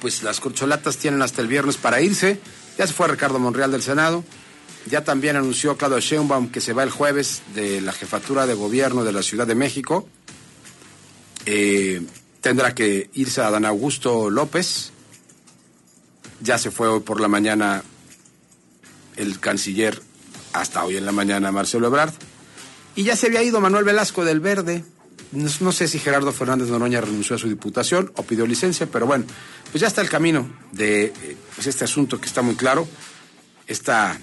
[0.00, 2.40] Pues las corcholatas tienen hasta el viernes para irse.
[2.76, 4.24] Ya se fue Ricardo Monreal del Senado.
[4.86, 9.04] Ya también anunció Claudio Sheinbaum que se va el jueves de la jefatura de gobierno
[9.04, 10.08] de la Ciudad de México.
[11.46, 12.02] Eh,
[12.40, 14.92] tendrá que irse a Dan Augusto López.
[16.40, 17.82] Ya se fue hoy por la mañana
[19.16, 20.00] el canciller,
[20.52, 22.12] hasta hoy en la mañana Marcelo Ebrard.
[22.94, 24.84] Y ya se había ido Manuel Velasco del Verde.
[25.30, 29.26] No, sé si Gerardo Fernández Noroña renunció a su diputación o pidió licencia, pero bueno,
[29.70, 32.88] pues ya está el camino de eh, pues este asunto que está muy claro,
[33.66, 34.18] esta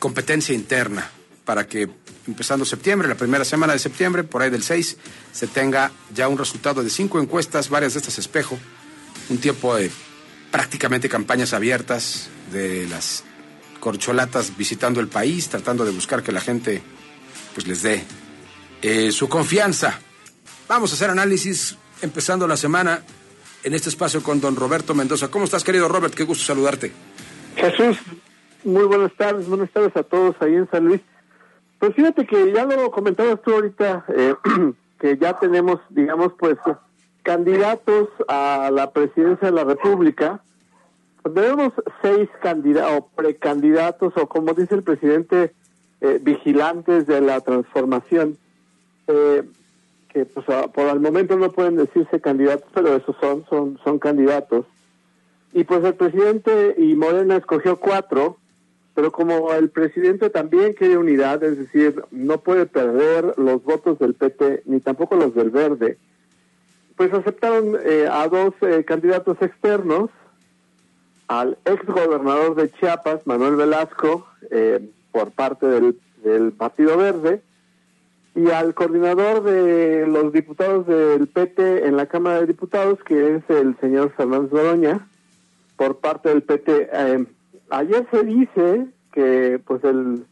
[0.00, 1.10] competencia interna
[1.44, 1.90] para que
[2.26, 4.96] empezando septiembre, la primera semana de septiembre, por ahí del 6,
[5.30, 8.58] se tenga ya un resultado de cinco encuestas, varias de estas espejo,
[9.28, 9.90] un tiempo de
[10.50, 13.24] prácticamente campañas abiertas de las
[13.78, 16.82] corcholatas visitando el país, tratando de buscar que la gente
[17.52, 18.04] pues les dé
[18.80, 20.00] eh, su confianza.
[20.66, 23.02] Vamos a hacer análisis empezando la semana
[23.64, 25.30] en este espacio con don Roberto Mendoza.
[25.30, 26.14] ¿Cómo estás, querido Robert?
[26.14, 26.90] Qué gusto saludarte.
[27.56, 27.98] Jesús,
[28.64, 31.02] muy buenas tardes, buenas tardes a todos ahí en San Luis.
[31.78, 34.34] Pues fíjate que ya lo comentabas tú ahorita, eh,
[34.98, 36.56] que ya tenemos, digamos, pues
[37.22, 40.42] candidatos a la presidencia de la República.
[41.22, 45.52] Tenemos seis candidatos o precandidatos o como dice el presidente,
[46.00, 48.38] eh, vigilantes de la transformación.
[49.08, 49.42] Eh,
[50.14, 54.64] que pues por el momento no pueden decirse candidatos, pero esos son, son, son candidatos.
[55.52, 58.38] Y pues el presidente y Morena escogió cuatro,
[58.94, 64.14] pero como el presidente también quiere unidad, es decir, no puede perder los votos del
[64.14, 65.98] PT ni tampoco los del Verde,
[66.96, 70.10] pues aceptaron eh, a dos eh, candidatos externos,
[71.26, 77.42] al ex gobernador de Chiapas, Manuel Velasco, eh, por parte del, del Partido Verde,
[78.34, 83.42] y al coordinador de los diputados del PT en la Cámara de Diputados, que es
[83.48, 85.08] el señor Fernández Doroña,
[85.76, 86.90] por parte del PT.
[86.92, 87.26] Eh,
[87.70, 90.26] ayer se dice que pues el,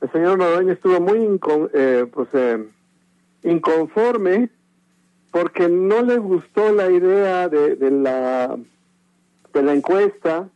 [0.00, 1.40] el señor Noroña estuvo muy
[1.74, 2.68] eh, pues, eh,
[3.42, 4.50] inconforme
[5.32, 8.56] porque no le gustó la idea de, de la
[9.52, 10.48] de la encuesta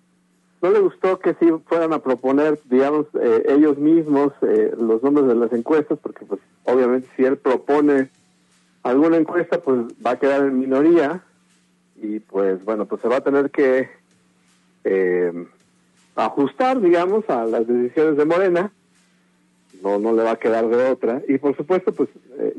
[0.65, 5.27] no le gustó que si fueran a proponer, digamos, eh, ellos mismos eh, los nombres
[5.27, 8.09] de las encuestas, porque pues obviamente si él propone
[8.83, 11.23] alguna encuesta, pues va a quedar en minoría
[11.97, 13.91] y pues bueno, pues se va a tener que
[14.85, 15.47] eh,
[16.17, 18.73] ajustar, digamos, a las decisiones de Morena.
[19.83, 21.21] No, no le va a quedar de otra.
[21.29, 22.09] Y por supuesto, pues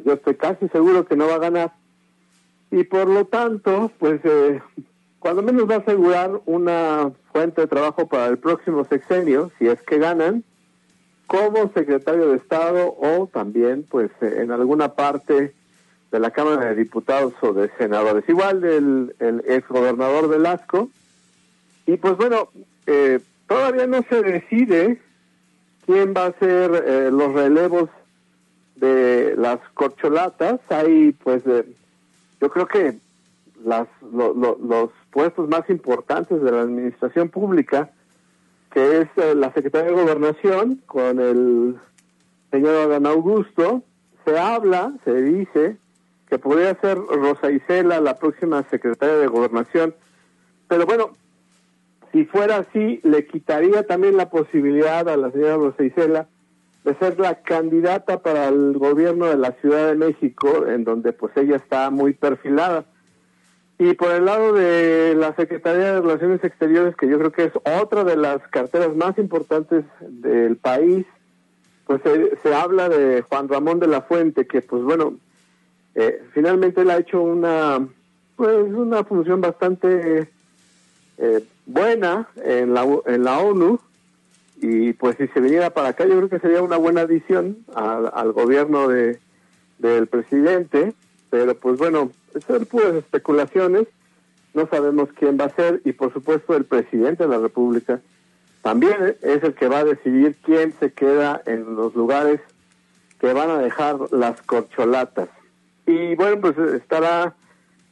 [0.05, 1.73] yo estoy casi seguro que no va a ganar.
[2.69, 4.21] Y por lo tanto, pues
[5.25, 9.81] cuando menos va a asegurar una fuente de trabajo para el próximo sexenio, si es
[9.81, 10.43] que ganan,
[11.25, 15.55] como secretario de Estado o también pues en alguna parte
[16.11, 18.23] de la Cámara de Diputados o de Senadores.
[18.29, 20.91] Igual del el exgobernador Velasco.
[21.87, 22.49] Y pues bueno,
[22.85, 25.01] eh, todavía no se decide
[25.87, 27.89] quién va a ser eh, los relevos
[28.75, 30.59] de las corcholatas.
[30.69, 31.65] Hay pues, eh,
[32.39, 33.04] yo creo que
[33.65, 37.91] las, los puestos más importantes de la administración pública,
[38.71, 41.77] que es eh, la Secretaría de Gobernación con el
[42.51, 43.83] señor Adán Augusto,
[44.25, 45.77] se habla, se dice
[46.29, 49.95] que podría ser Rosa Isela la próxima secretaria de Gobernación,
[50.67, 51.11] pero bueno,
[52.11, 56.27] si fuera así, le quitaría también la posibilidad a la señora Rosa Isela
[56.85, 61.35] de ser la candidata para el gobierno de la Ciudad de México, en donde pues
[61.35, 62.85] ella está muy perfilada.
[63.77, 67.51] Y por el lado de la Secretaría de Relaciones Exteriores, que yo creo que es
[67.81, 71.05] otra de las carteras más importantes del país,
[71.85, 72.01] pues
[72.41, 75.17] se, habla de Juan Ramón de la Fuente, que pues bueno,
[75.93, 77.85] eh, finalmente él ha hecho una,
[78.37, 80.29] pues una función bastante
[81.17, 83.79] eh, buena en la, en la ONU,
[84.61, 88.09] y pues si se viniera para acá yo creo que sería una buena adición al,
[88.13, 89.19] al gobierno de,
[89.79, 90.93] del presidente,
[91.29, 92.11] pero pues bueno,
[92.47, 93.87] son puras especulaciones,
[94.53, 98.01] no sabemos quién va a ser y por supuesto el presidente de la República
[98.61, 102.41] también es el que va a decidir quién se queda en los lugares
[103.19, 105.29] que van a dejar las corcholatas.
[105.85, 107.35] Y bueno, pues estará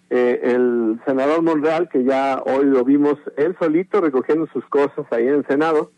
[0.10, 5.28] eh, el senador Monreal, que ya hoy lo vimos él solito recogiendo sus cosas ahí
[5.28, 5.92] en el Senado,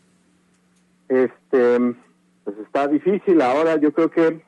[1.07, 1.95] este,
[2.43, 3.41] pues está difícil.
[3.41, 4.41] Ahora yo creo que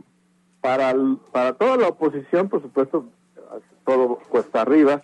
[0.61, 0.93] para,
[1.31, 3.05] para toda la oposición, por supuesto,
[3.87, 5.01] todo cuesta arriba,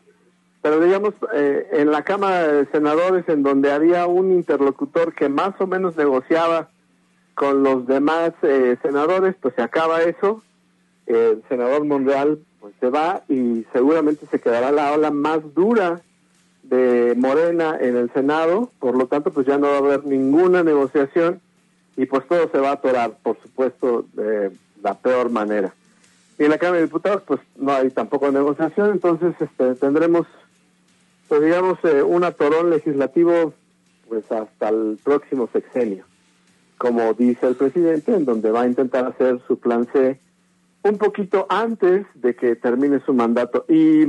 [0.62, 5.60] pero digamos, eh, en la Cámara de Senadores, en donde había un interlocutor que más
[5.60, 6.70] o menos negociaba
[7.34, 10.44] con los demás eh, senadores, pues se acaba eso.
[11.06, 16.02] El senador Monreal pues se va y seguramente se quedará la ola más dura
[16.64, 20.64] de Morena en el Senado, por lo tanto pues ya no va a haber ninguna
[20.64, 21.42] negociación
[21.98, 24.52] y pues todo se va a atorar, por supuesto, de
[24.82, 25.74] la peor manera.
[26.44, 30.28] Y en la Cámara de Diputados pues no hay tampoco negociación, entonces este, tendremos
[31.30, 33.54] pues digamos eh, un atorón legislativo
[34.10, 36.04] pues hasta el próximo sexenio,
[36.78, 40.20] como dice el presidente, en donde va a intentar hacer su plan C
[40.82, 43.64] un poquito antes de que termine su mandato.
[43.70, 44.08] Y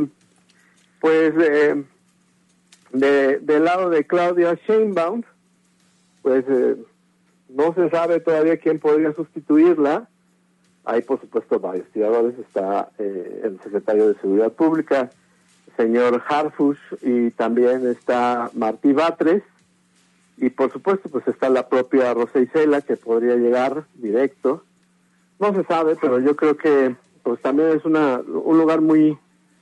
[1.01, 1.85] pues eh,
[2.93, 5.23] de, del lado de Claudia Sheinbaum,
[6.23, 6.79] pues eh,
[7.49, 10.09] no se sabe todavía quién podría sustituirla.
[10.85, 15.11] Hay por supuesto varios tiradores, está eh, el secretario de Seguridad Pública,
[15.77, 19.43] señor Harfush, y también está Martí Batres,
[20.37, 24.65] y por supuesto pues está la propia Rosa Isela que podría llegar directo.
[25.39, 29.19] No se sabe, pero yo creo que pues también es una, un lugar muy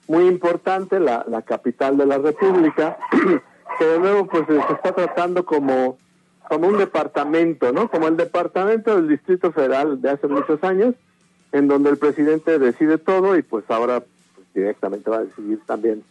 [0.08, 2.98] muy importante, la, la capital de la República,
[3.78, 5.96] que de nuevo pues se está tratando como,
[6.48, 7.90] como un departamento, ¿no?
[7.90, 10.94] Como el departamento del Distrito Federal de hace muchos años,
[11.52, 16.02] en donde el presidente decide todo y pues ahora pues, directamente va a decidir también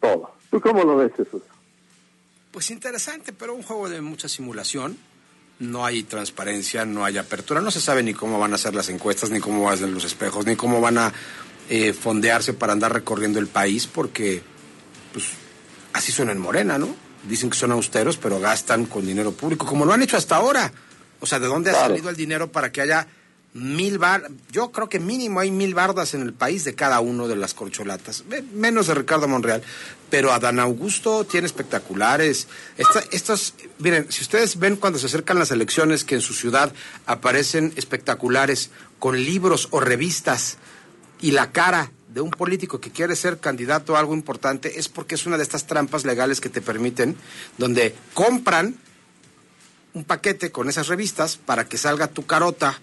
[0.00, 0.30] todo.
[0.50, 1.42] ¿Tú cómo lo ves, Jesús?
[2.52, 4.96] Pues interesante, pero un juego de mucha simulación
[5.58, 8.88] no hay transparencia, no hay apertura, no se sabe ni cómo van a ser las
[8.90, 11.12] encuestas, ni cómo van a ser los espejos, ni cómo van a
[11.68, 14.42] eh, fondearse para andar recorriendo el país, porque
[15.12, 15.26] pues
[15.94, 16.94] así son en Morena, ¿no?
[17.26, 20.70] Dicen que son austeros, pero gastan con dinero público, como lo han hecho hasta ahora.
[21.20, 23.08] O sea, ¿de dónde ha salido el dinero para que haya
[23.56, 27.26] mil bar, yo creo que mínimo hay mil bardas en el país de cada uno
[27.26, 29.62] de las corcholatas, menos de Ricardo Monreal,
[30.10, 32.48] pero Adán Augusto tiene espectaculares.
[33.10, 36.72] estas, miren, si ustedes ven cuando se acercan las elecciones que en su ciudad
[37.06, 40.58] aparecen espectaculares con libros o revistas
[41.22, 45.14] y la cara de un político que quiere ser candidato a algo importante es porque
[45.14, 47.16] es una de estas trampas legales que te permiten,
[47.56, 48.76] donde compran
[49.94, 52.80] un paquete con esas revistas para que salga tu carota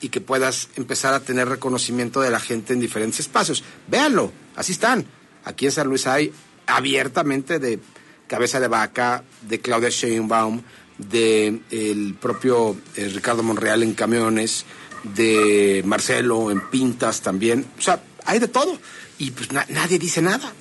[0.00, 3.64] y que puedas empezar a tener reconocimiento de la gente en diferentes espacios.
[3.88, 5.06] Véanlo, así están.
[5.44, 6.32] Aquí en San Luis hay
[6.66, 7.78] abiertamente de
[8.26, 10.62] Cabeza de Vaca, de Claudia Sheinbaum,
[10.98, 14.64] de el propio eh, Ricardo Monreal en camiones,
[15.14, 17.66] de Marcelo en pintas también.
[17.78, 18.78] O sea, hay de todo.
[19.18, 20.52] Y pues nadie dice nada.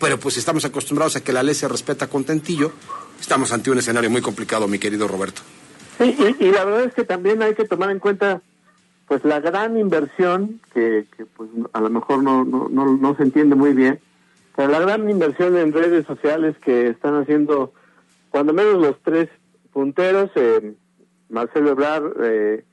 [0.00, 2.72] Pero pues estamos acostumbrados a que la ley se respeta con tentillo.
[3.20, 5.42] Estamos ante un escenario muy complicado, mi querido Roberto.
[5.98, 8.42] Sí, y la verdad es que también hay que tomar en cuenta
[9.12, 11.04] pues la gran inversión, que,
[11.36, 14.00] pues a lo mejor no, no, no, se entiende muy bien,
[14.56, 17.74] pero la gran inversión en redes sociales que están haciendo,
[18.30, 19.28] cuando menos los tres
[19.70, 20.72] punteros, eh,
[21.28, 22.64] Marcelo Ebrard, eh,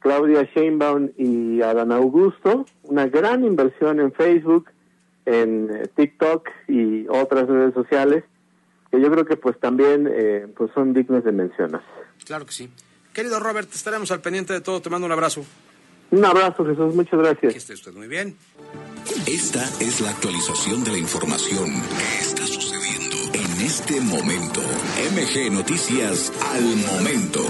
[0.00, 4.68] Claudia Sheinbaum y Adán Augusto, una gran inversión en Facebook,
[5.24, 8.24] en eh, TikTok y otras redes sociales,
[8.90, 11.80] que yo creo que pues también pues son dignos de mencionar.
[12.26, 12.68] Claro que sí.
[13.12, 14.80] Querido Robert, estaremos al pendiente de todo.
[14.80, 15.44] Te mando un abrazo.
[16.10, 16.94] Un abrazo, Jesús.
[16.94, 17.52] Muchas gracias.
[17.52, 18.36] Que esté usted muy bien.
[19.26, 24.60] Esta es la actualización de la información que está sucediendo en este momento.
[25.12, 27.40] MG Noticias al momento.